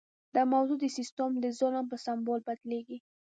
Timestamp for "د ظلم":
1.39-1.85